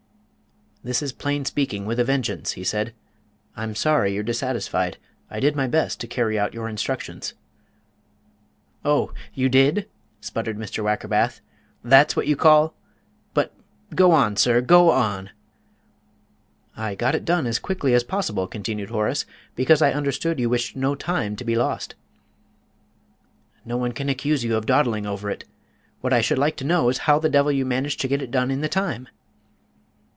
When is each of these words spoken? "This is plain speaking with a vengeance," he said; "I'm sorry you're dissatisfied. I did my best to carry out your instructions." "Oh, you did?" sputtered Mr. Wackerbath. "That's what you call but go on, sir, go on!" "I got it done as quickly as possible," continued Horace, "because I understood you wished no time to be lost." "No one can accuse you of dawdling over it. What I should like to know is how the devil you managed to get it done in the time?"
"This 0.83 1.03
is 1.03 1.13
plain 1.13 1.45
speaking 1.45 1.85
with 1.85 1.99
a 1.99 2.03
vengeance," 2.03 2.53
he 2.53 2.63
said; 2.63 2.95
"I'm 3.55 3.75
sorry 3.75 4.15
you're 4.15 4.23
dissatisfied. 4.23 4.97
I 5.29 5.39
did 5.39 5.55
my 5.55 5.67
best 5.67 5.99
to 5.99 6.07
carry 6.07 6.39
out 6.39 6.55
your 6.55 6.67
instructions." 6.67 7.35
"Oh, 8.83 9.13
you 9.35 9.47
did?" 9.47 9.87
sputtered 10.21 10.57
Mr. 10.57 10.83
Wackerbath. 10.83 11.39
"That's 11.83 12.15
what 12.15 12.25
you 12.25 12.35
call 12.35 12.73
but 13.35 13.53
go 13.93 14.11
on, 14.11 14.37
sir, 14.37 14.59
go 14.59 14.89
on!" 14.89 15.29
"I 16.75 16.95
got 16.95 17.13
it 17.13 17.25
done 17.25 17.45
as 17.45 17.59
quickly 17.59 17.93
as 17.93 18.03
possible," 18.03 18.47
continued 18.47 18.89
Horace, 18.89 19.27
"because 19.55 19.83
I 19.83 19.91
understood 19.93 20.39
you 20.39 20.49
wished 20.49 20.75
no 20.75 20.95
time 20.95 21.35
to 21.35 21.45
be 21.45 21.53
lost." 21.53 21.93
"No 23.65 23.77
one 23.77 23.91
can 23.91 24.09
accuse 24.09 24.43
you 24.43 24.55
of 24.55 24.65
dawdling 24.65 25.05
over 25.05 25.29
it. 25.29 25.43
What 25.99 26.11
I 26.11 26.21
should 26.21 26.39
like 26.39 26.55
to 26.57 26.65
know 26.65 26.89
is 26.89 26.97
how 27.05 27.19
the 27.19 27.29
devil 27.29 27.51
you 27.51 27.67
managed 27.67 28.01
to 28.01 28.07
get 28.07 28.23
it 28.23 28.31
done 28.31 28.49
in 28.49 28.61
the 28.61 28.67
time?" 28.67 29.07